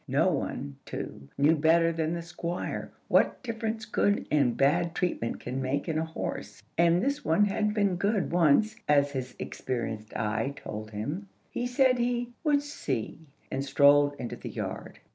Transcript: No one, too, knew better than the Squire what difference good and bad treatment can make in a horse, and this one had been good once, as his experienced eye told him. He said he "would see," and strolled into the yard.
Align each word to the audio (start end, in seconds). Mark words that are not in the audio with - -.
No 0.07 0.29
one, 0.31 0.77
too, 0.83 1.27
knew 1.37 1.55
better 1.55 1.91
than 1.91 2.15
the 2.15 2.23
Squire 2.23 2.89
what 3.07 3.43
difference 3.43 3.85
good 3.85 4.25
and 4.31 4.57
bad 4.57 4.95
treatment 4.95 5.39
can 5.41 5.61
make 5.61 5.87
in 5.87 5.99
a 5.99 6.03
horse, 6.05 6.59
and 6.75 7.03
this 7.03 7.23
one 7.23 7.45
had 7.45 7.75
been 7.75 7.97
good 7.97 8.31
once, 8.31 8.75
as 8.89 9.11
his 9.11 9.35
experienced 9.37 10.15
eye 10.17 10.55
told 10.55 10.89
him. 10.89 11.29
He 11.51 11.67
said 11.67 11.99
he 11.99 12.31
"would 12.43 12.63
see," 12.63 13.19
and 13.51 13.63
strolled 13.63 14.15
into 14.17 14.35
the 14.37 14.49
yard. 14.49 14.97